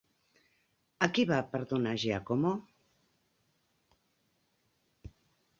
[1.07, 2.55] A qui va perdonar Giacomo?